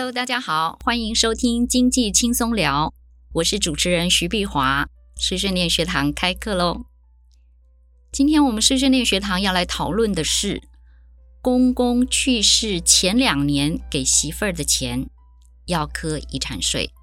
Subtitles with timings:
[0.00, 2.94] Hello，大家好，欢迎收听经济轻松聊，
[3.34, 6.86] 我是主持人徐碧华，碎碎念学堂开课喽。
[8.10, 10.62] 今天我们碎碎念学堂要来讨论的是，
[11.42, 15.10] 公公去世前两年给媳妇儿的钱
[15.66, 16.94] 要课遗产税。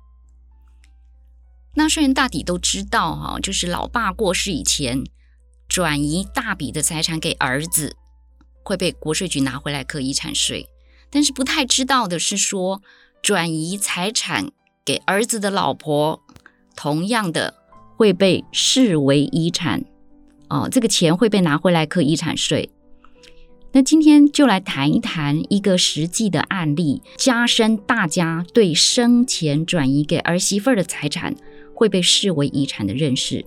[1.76, 5.04] 纳税人大抵都知道哈，就是老爸过世以前，
[5.68, 7.96] 转移大笔的财产给儿子，
[8.64, 10.68] 会被国税局拿回来课遗产税。
[11.10, 12.82] 但是不太知道的是说，
[13.22, 14.52] 转移财产
[14.86, 16.22] 给儿子的老婆，
[16.76, 17.54] 同样的
[17.96, 19.84] 会被视为遗产
[20.50, 22.70] 哦，这个钱会被拿回来扣遗产税。
[23.74, 31.36] 那今天就来谈一谈一个实际的案例，加深大家对生前转移给儿媳妇儿的财产
[31.74, 33.46] 会被视为遗产的认识。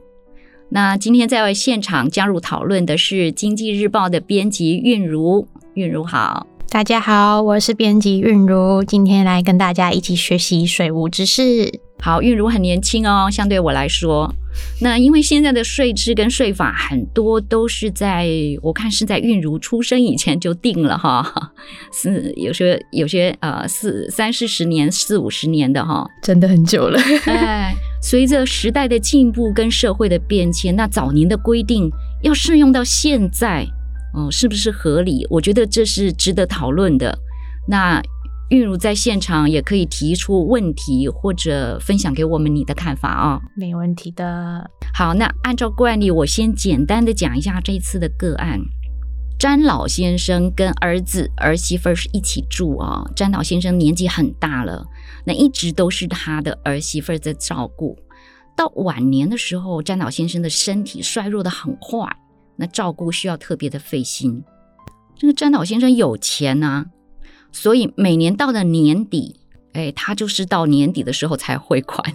[0.69, 6.47] 那今天在现场加入讨论的是《经济日报》的编辑韵如，韵如好。
[6.70, 11.81] 大家好，我是编辑韵如，今天来跟大家一起学习税务知识。
[11.98, 14.33] 好，韵如很年轻哦，相对我来说，
[14.80, 18.28] 那因为现在的税制跟税法很多都是在
[18.62, 21.53] 我看是在韵如出生以前就定了哈，
[21.92, 27.00] 是有些有些呃四三四十年、四五十年的哈，真的很久了。
[27.25, 31.91] 哎，随着时代的进步跟社会的变迁，那早年的规定
[32.23, 33.67] 要适用到现在。
[34.14, 35.27] 哦，是不是合理？
[35.30, 37.16] 我觉得这是值得讨论的。
[37.69, 38.03] 那
[38.50, 43.42] 韵如在现场也可以提出问题，或者分享给我们你的看法啊、哦。
[43.56, 44.69] 没问题的。
[44.92, 48.61] 好，那按照惯例，我先简单的讲一下这一次的个案。
[49.39, 53.12] 詹老先生跟儿子儿媳妇是一起住啊、哦。
[53.14, 54.84] 詹老先生年纪很大了，
[55.24, 57.97] 那一直都是他的儿媳妇在照顾。
[58.56, 62.06] 到晚年的时候，詹老先生的身体衰弱的很快。
[62.61, 64.44] 那照顾需要特别的费心。
[65.16, 66.86] 这个詹老先生有钱啊，
[67.50, 69.41] 所以每年到了年底，
[69.72, 72.14] 哎，他就是到年底的时候才汇款，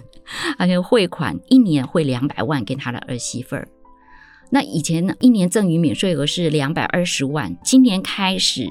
[0.56, 3.66] 而且汇款一年汇两百万给他的儿媳妇儿。
[4.50, 8.70] 那以前呢，一年赠与免税额是两百二十万，今年开始。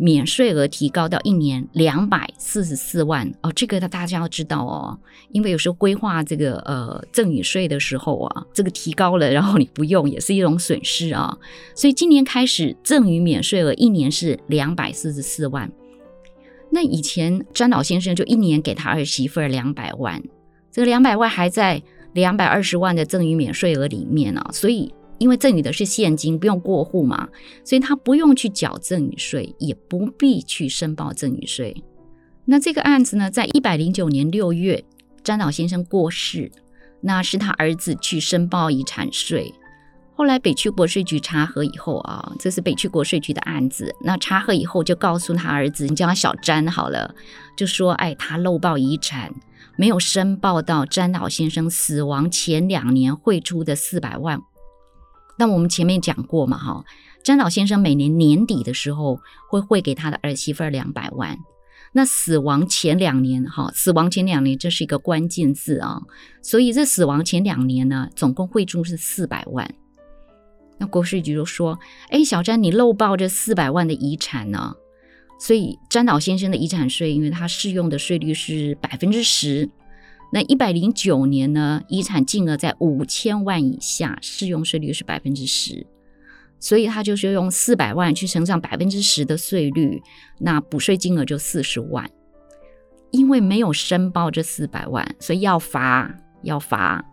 [0.00, 4.98] 免税额提高到一年两百四十四万哦，这个大家要知道哦，
[5.30, 11.36] 因为有时候规划这个呃赠与税的时候啊，这个提高了，然后你不用也是一种损失啊。
[11.74, 15.70] 所以今年开始赠与免税额一年是两百四十四万。
[16.70, 20.22] 那以前詹老先生就一年给他儿媳妇两百万，
[20.72, 21.82] 这个两百万还在
[22.14, 24.94] 两百二十万的赠与免税额里面啊，所以。
[25.20, 27.28] 因为赠与的是现金，不用过户嘛，
[27.62, 31.84] 所以他不用去缴赠与税，也不必去申报赠与税。
[32.46, 34.82] 那这个案子呢，在一百零九年六月，
[35.22, 36.50] 詹老先生过世，
[37.02, 39.54] 那是他儿子去申报遗产税。
[40.14, 43.94] 后来北区国税局查核以后啊，这是北区国税局的案子。
[44.02, 47.14] 那查核以后就告诉他儿子，你叫他小詹好了，
[47.56, 49.32] 就说哎，他漏报遗产，
[49.76, 54.40] 没有申报到詹老先生死亡前两年汇出的四百万。
[55.40, 56.84] 那我们前面讲过嘛，哈，
[57.24, 59.18] 詹老先生每年年底的时候
[59.48, 61.38] 会汇给他的儿媳妇两百万。
[61.92, 66.02] 那死亡前两年，哈，死亡前两年这是一个关键字啊，
[66.42, 69.74] 所以这死亡前两年呢，总共汇出是四百万。
[70.76, 71.78] 那国税局就说，
[72.10, 74.74] 哎，小詹你漏报这四百万的遗产呢，
[75.40, 79.70] 所以詹老先生的遗产税，因为他适用的税率是百分之十。
[80.32, 85.86] 那一百零九年呢，遗产金额在五千万以下，适用税率是百分之十，
[86.60, 90.00] 所以他就是用四百万去乘上百分之十的税率，
[90.38, 92.08] 那补税金额就四十万。
[93.10, 97.04] 因为没有申报这四百万，所以要罚，要罚，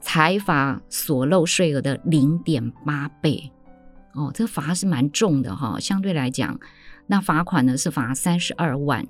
[0.00, 3.50] 才罚所漏税额的零点八倍。
[4.14, 6.60] 哦，这个罚是蛮重的哈，相对来讲，
[7.08, 9.04] 那罚款呢是罚三十二万，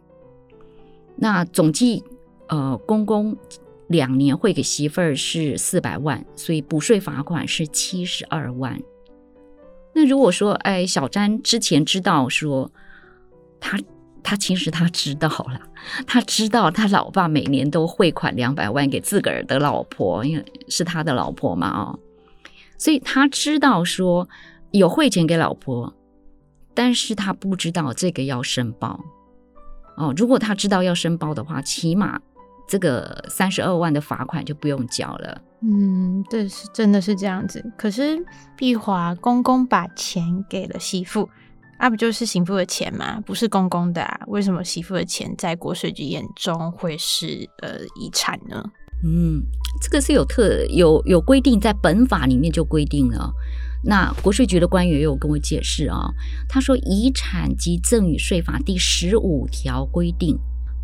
[1.16, 2.02] 那总计。
[2.50, 3.36] 呃，公公
[3.86, 8.76] 两年汇给媳妇儿是四百万，所以补税罚款是七十二万。
[9.94, 12.68] 那如果说，哎，小詹之前知道说，
[13.60, 13.78] 他
[14.24, 15.60] 他其实他知道了，
[16.08, 21.98] 他知道他老爸每年都汇款两百万给自个儿的老婆，因为是他的老婆嘛，哦，
[22.78, 24.28] 所以他知道说
[24.72, 25.94] 有汇钱给老婆，
[26.74, 28.98] 但是他不知道这个要申报。
[29.96, 32.20] 哦，如果他知道要申报的话，起码。
[32.70, 35.42] 这个三十二万的罚款就不用交了。
[35.60, 37.60] 嗯，对，是真的是这样子。
[37.76, 38.24] 可是
[38.56, 41.28] 碧华公公把钱给了媳妇，
[41.78, 43.20] 啊，不就是媳妇的钱吗？
[43.26, 44.20] 不是公公的啊？
[44.28, 48.62] 为什么媳妇的钱在国税局眼中会是呃遗产呢？
[49.02, 49.42] 嗯，
[49.82, 53.32] 这个是有特有有规定，在本法里面就规定了。
[53.82, 56.08] 那国税局的官员也有跟我解释啊，
[56.48, 60.38] 他说遗产及赠与税法第十五条规定。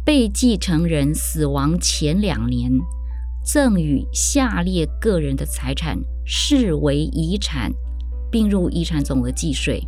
[0.07, 2.71] 被继承人死亡前两年
[3.45, 7.73] 赠与下列个人的财产视为遗产，
[8.31, 9.83] 并入遗产总额计税。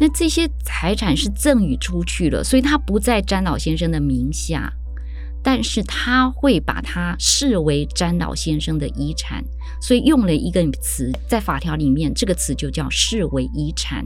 [0.00, 4.72] 那这些财产是赠与出去了，所以他不在詹老先生的名下。
[5.42, 9.42] 但是他会把它视为詹老先生的遗产，
[9.80, 14.04] 所以用了一个词在法条里面，这个词就叫视为遗产。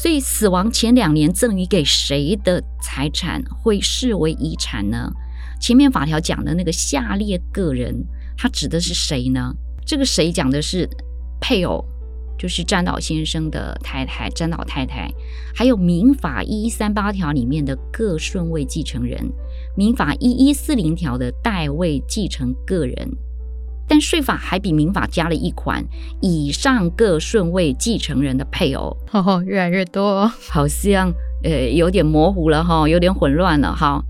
[0.00, 5.12] 所以死亡前两年赠与给谁的财产会视为遗产呢？
[5.60, 9.54] 前面法条讲的那个下列个人，他指的是谁呢？
[9.84, 10.88] 这个谁讲的是
[11.38, 11.84] 配偶。
[12.38, 15.12] 就是詹老先生的太太詹老太太，
[15.54, 19.30] 还有民法一一三八条里面的各顺位继承人，
[19.76, 22.96] 民法一一四零条的代位继承个人，
[23.90, 25.84] 但税法还比民法加了一款，
[26.20, 34.00] 以上各顺位继承人的配偶，哦，越来越多，好像呃有点模糊了哈，有点混乱了哈，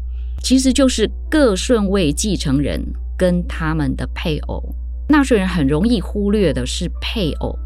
[0.42, 4.62] 其实就是各顺位继承人跟他们的配偶，
[5.08, 7.58] 纳税人很容易忽略的是配偶。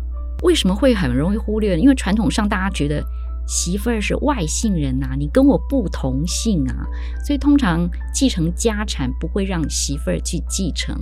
[0.44, 1.76] 为什么会很容易忽略？
[1.76, 3.02] 因为传统上大家觉得
[3.48, 6.86] 媳妇儿是外姓人呐，你跟我不同姓啊，
[7.26, 10.96] 所以通常继承家产不会让媳妇儿去继承。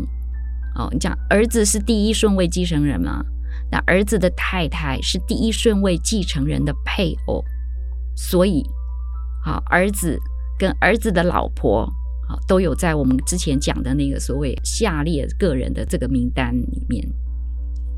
[0.75, 3.25] 哦，你讲儿子是第一顺位继承人嘛？
[3.71, 7.43] 那儿子的太太是第一顺位继承人的配偶，
[8.15, 8.63] 所以，
[9.45, 10.19] 好，儿子
[10.59, 11.87] 跟儿子的老婆，
[12.29, 17.07] 好，都有在我们之前讲的那个所谓下列个人的这个名单里面。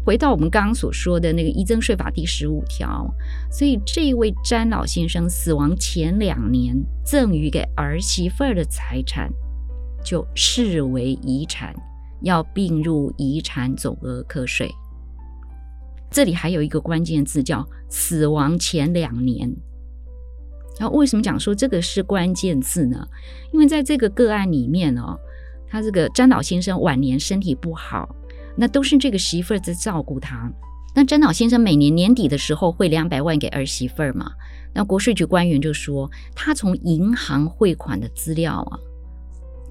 [0.04, 3.08] 回到我们刚刚所说的那个遗赠税法第十五条，
[3.50, 9.32] 所以这位詹老先生死亡前两年赠与给儿媳妇儿的财产，
[10.04, 11.74] 就视为遗产，
[12.24, 14.68] 要并入遗产总额课税。
[16.10, 19.48] 这里还有一个关键字叫“死亡前两年”。
[20.80, 23.06] 然后为什么讲说这个是关键字呢？
[23.52, 25.16] 因为在这个个案里面哦，
[25.68, 28.08] 他这个詹老先生晚年身体不好。
[28.56, 30.48] 那都是这个媳妇儿在照顾他。
[30.94, 34.30] 那詹老先生每年年底的时候汇两百万给儿媳妇儿嘛。
[34.72, 38.78] 那国税局官员就说，他从银行汇款的资料啊，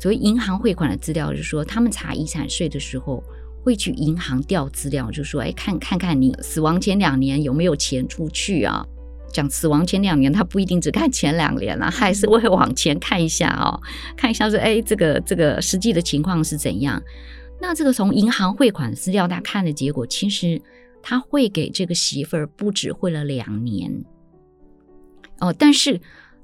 [0.03, 3.23] 所谓银行汇款的资料，就是说他们查遗产税的时候
[3.63, 8.85] 会去银行调资料，就说哎，看看看你死亡前两年有没有钱出去啊？
[9.31, 13.79] 讲死亡前两年，他不一定只看前两年啊，还是会往前看一下哦，
[14.17, 17.01] 看一下说哎，这个这个实际的情况是怎样。
[17.61, 20.61] 那这个从银行汇款资料，他看的结果，其实
[21.01, 24.03] 他汇给这个媳妇儿不止汇了两年
[25.39, 26.01] 哦，但是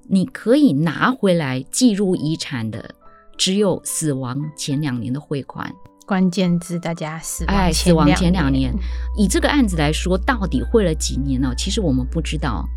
[0.08, 2.96] 你可以拿回来计入遗产的，
[3.40, 5.74] 只有死亡前两年的汇款。
[6.06, 8.76] 关键字大家死亡哎，死亡前两年。
[9.18, 11.54] 以这个案子来说，到底汇了几年呢？
[11.56, 12.68] 其实我们不知道，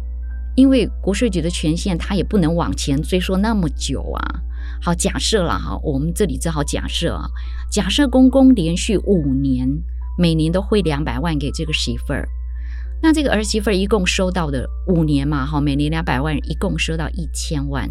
[0.54, 4.22] 因为国税局的权限，他也不能往前追溯那么久啊。
[4.80, 7.24] 好，假设了哈，我们这里只好假设啊，
[7.72, 9.68] 假设公公连续五年
[10.16, 12.28] 每年都汇两百万给这个媳妇儿，
[13.02, 17.88] 那这个儿媳妇儿一共收到的五年嘛，哈，每年两百万，一共收到一千万，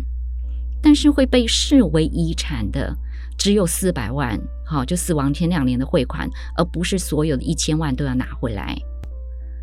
[0.81, 2.95] 但是会被视为遗产的
[3.37, 8.77] 只有四百万，好，就死亡前两年的汇款，而不是所有的一千万都要拿回来。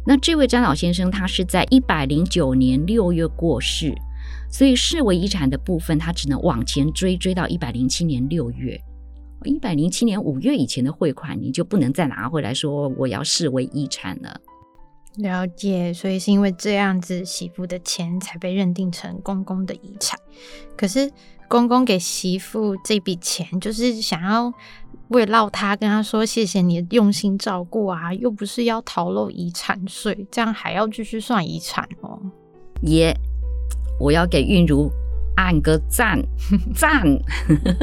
[0.07, 3.95] 那这位詹老先生，他是在一百零九年六月过世。
[4.51, 8.79] 所以视为遗产的部分，他只能往前追，追到一百零七年六月，
[9.45, 14.41] 一百零七年五月以前的汇款，你就不能再拿回来说我要视为遗产了。
[15.19, 20.19] 了解，所以是因为这样子，媳妇的钱才被认定成公公的遗产。
[20.77, 21.11] 可是
[21.49, 24.53] 公公给媳妇这笔钱，就是想要
[25.09, 32.21] 慰劳他，跟他说谢谢你的用心照顾啊，又不是要逃漏遗产税，这样还要继续算遗产哦。
[32.83, 33.13] 耶。
[33.13, 33.29] Yeah.
[34.01, 34.89] 我要给韵如
[35.35, 36.23] 按个赞
[36.73, 37.05] 赞，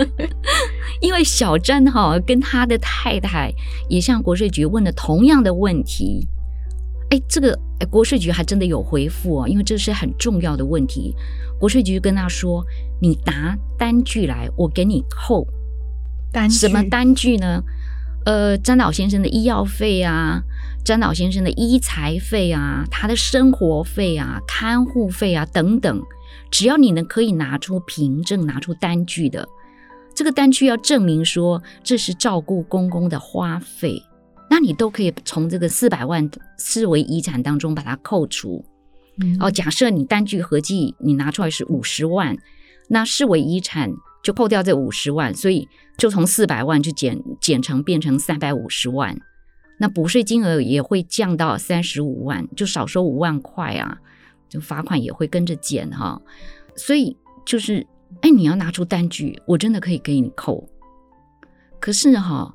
[1.01, 3.51] 因为小詹哈跟他的太太
[3.89, 6.25] 也向国税局问了同样的问题，
[7.09, 11.15] 哎，这个哎国税局还真的有回复哦，因为这是很重要的问题。
[11.59, 12.65] 国税局跟他说
[13.01, 15.47] ：“你拿单据来，我给你扣
[16.31, 16.49] 单。
[16.49, 17.61] 什么单据呢？
[18.25, 20.41] 呃，詹老先生的医药费啊。”
[20.83, 25.99] 詹老先生的医材费啊，他的生活费啊，看护费啊等等，
[26.51, 29.47] 只要你能可以拿出凭证、拿出单据的，
[30.13, 33.99] 这个单据要证明说这是照顾公公的花费，
[34.49, 38.63] 那你都可以从这个四百万视为遗产当中把它扣除。
[39.21, 42.37] 嗯、哦，假设你单据合计你拿出来是五十万，
[42.89, 43.91] 那视为遗产
[44.23, 49.17] 就扣掉这五十万，所以就从四百万就减减成变成三百五十万。
[49.77, 53.97] 那补税金额也会降到三十五万，就少收五万块啊，
[54.47, 56.21] 就罚款也会跟着减哈。
[56.75, 57.85] 所以就是
[58.21, 60.69] 哎，你要拿出单据，我真的可以给你扣。
[61.81, 62.54] 可是哈，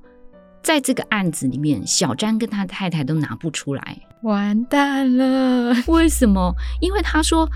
[0.63, 5.75] 在这个案子里面，小詹跟他太太都拿不出来，完蛋了。
[5.87, 6.55] 为什么？
[6.81, 7.49] 因为他说。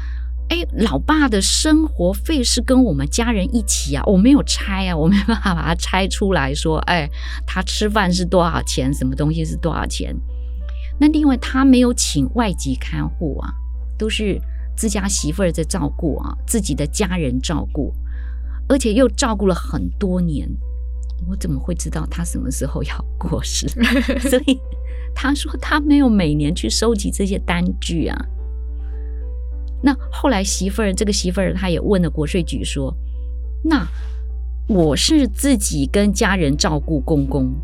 [0.50, 7.08] 哎，老爸的生活费是跟我们家人一起啊，我没有拆啊，我没办法把它拆出来说，哎，
[7.46, 10.14] 他吃饭是多少钱，什么东西是多少钱？
[11.00, 13.48] 那另外他没有请外籍看护啊，
[13.96, 14.38] 都是
[14.76, 17.94] 自家媳妇儿在照顾啊，自己的家人照顾，
[18.68, 20.46] 而且又照顾了很多年，
[21.28, 23.68] 我怎么会知道他什么时候要过世？
[24.28, 24.58] 所以
[25.14, 28.26] 他说他没有每年去收集这些单据啊。
[29.82, 32.94] 那后来媳妇儿，这个媳妇儿，她也问了国税局说
[33.62, 33.86] ：“那
[34.66, 37.54] 我是自己跟家人照顾公公，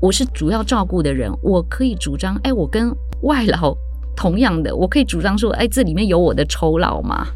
[0.00, 2.90] 我是主要照顾的人，我可以主张，哎，我跟
[3.20, 3.76] 外劳
[4.16, 7.26] 同样的，我可以主张说，哎，这里面有我的酬劳吗？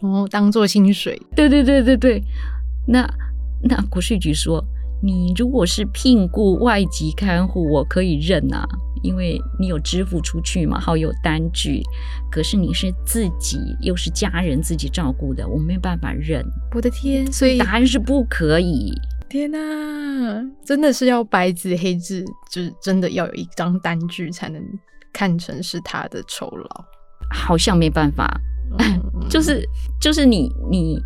[0.00, 1.20] 哦，当做薪水。
[1.36, 2.20] 对对对对对。
[2.88, 3.08] 那
[3.62, 4.64] 那国税局说，
[5.02, 8.66] 你如果是聘雇外籍看护，我可以认啊。”
[9.02, 11.80] 因为你有支付出去嘛，好有单据，
[12.28, 16.44] 可是你是自己又是家人自己照顾的，我没有办法认。
[16.74, 18.92] 我的天，所以答案是不可以。
[19.28, 19.58] 天哪，
[20.64, 24.60] 真的是要白纸黑字，就是真的要有一张单据才能
[25.12, 26.84] 看成是他的酬劳。
[27.30, 28.40] 好像没办法，
[28.78, 29.00] 嗯、
[29.30, 29.62] 就是
[30.00, 30.98] 就是你你。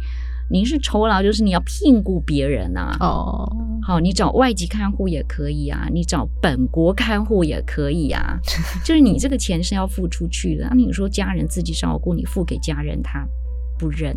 [0.51, 2.97] 您是酬劳，就是你要聘雇别人啊。
[3.01, 3.49] 哦，
[3.83, 8.37] 好，你找外籍看护也可以啊，你找本国看护也可以啊。
[8.85, 10.67] 就是你这个钱是要付出去的。
[10.69, 13.25] 那你说家人自己照顾，你付给家人，他
[13.79, 14.17] 不认。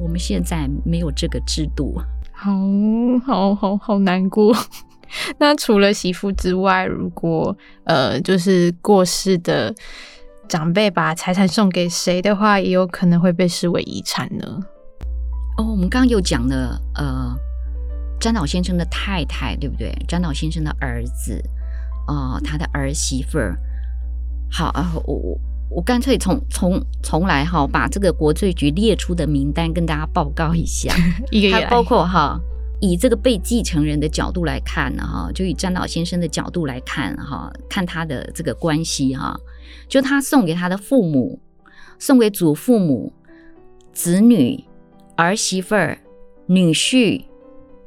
[0.00, 2.00] 我们现在没有这个制度，
[2.32, 2.50] 好
[3.26, 4.54] 好好好难过。
[5.38, 9.74] 那除了媳妇之外，如果呃，就是过世的
[10.48, 14.60] 长辈把财产送给谁的话，也有可能会被视为遗产呢？
[15.58, 17.36] 哦，我们刚刚又讲了，呃，
[18.20, 19.92] 詹老先生的太太，对不对？
[20.06, 21.42] 詹老先生的儿子，
[22.06, 23.58] 呃，他的儿媳妇儿。
[24.48, 30.94] 好啊，我我我干脆从从从来哈，把这个国税局列出的名单跟大家报告一下。
[31.32, 32.38] 一个月还包括哈，
[32.80, 39.36] 以这个被继承人的角度来看呢，哈，就以詹老先生的角度来看哈，看他的这个关系哈，
[39.88, 41.40] 就他送给他的父母，
[41.98, 43.12] 送给祖父母，
[43.92, 44.64] 子女。
[45.18, 45.98] 儿媳妇儿、
[46.46, 47.24] 女婿、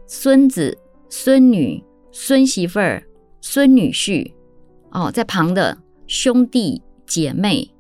[0.06, 0.78] 孙子、
[1.10, 3.08] 孙女、孙媳妇儿、
[3.40, 4.34] 孙女婿，
[4.92, 7.74] 哦，在旁的兄弟姐妹、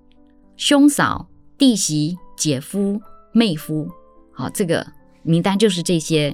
[0.56, 1.28] 兄嫂、
[1.58, 3.02] 弟媳、姐夫、
[3.34, 3.90] 妹夫，
[4.32, 4.88] 好，这个
[5.22, 6.34] 名单就是这些，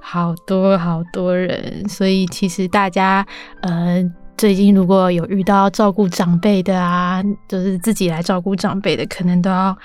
[0.00, 3.24] 好多好多人，所以其实大家，
[3.62, 4.12] 呃。
[4.40, 9.76] 最近如果有遇到照顾长辈的啊，就是自己来照顾长辈的，可能都要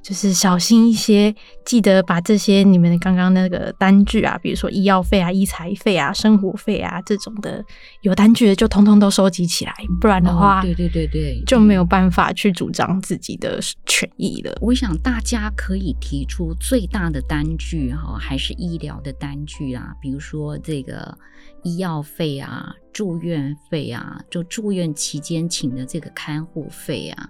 [0.00, 7.60] 就是小心一些，记得把这些你们刚刚那个单据啊，比如说医药费啊、医材费啊、生活费啊这种的，
[8.02, 14.56] 有单据的就通通都收集起来，不然的话，对对对对，就没有办法去主张自己的权益了。
[14.60, 21.18] 我想大家可以提出最大的单据哈，还是医疗的单据啊，比如说这个
[21.64, 22.72] 医药费啊。
[22.94, 27.28] 住院费啊，就住院期间请的这个看护费啊，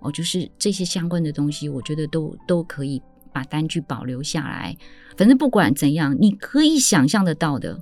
[0.00, 3.00] 哦，就是这些相关的东西，我觉得都都可以
[3.32, 4.76] 把单据保留下来。
[5.16, 7.78] 反正不管怎样，你可以想象得到的，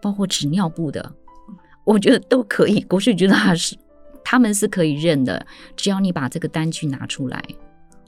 [0.00, 1.12] 包括纸尿布的，
[1.84, 2.80] 我觉得都可以。
[2.82, 3.76] 国税局他是
[4.24, 7.42] 他们是可以认的，只要你把这个单据拿出来。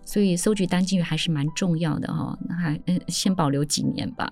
[0.04, 2.38] 所以收集单据还是蛮重要的哈、哦。
[2.48, 4.30] 那还嗯，先保留几年吧。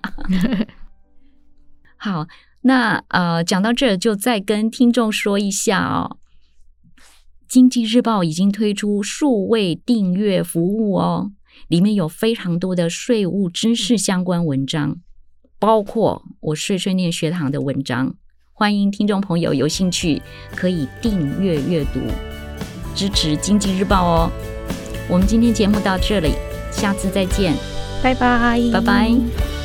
[1.97, 2.25] 好。
[2.61, 6.17] 那呃，讲到这，就再跟听众说一下哦，
[7.47, 11.31] 《经济日报》已经推出数位订阅服务哦，
[11.67, 14.97] 里面有非常多的税务知识相关文章，
[15.57, 18.13] 包括我税税念学堂的文章，
[18.53, 20.21] 欢迎听众朋友有兴趣
[20.55, 21.99] 可以订阅阅读，
[22.93, 24.31] 支持《经济日报》哦。
[25.09, 26.33] 我们今天节目到这里，
[26.71, 27.55] 下次再见，
[28.03, 29.60] 拜拜，拜拜。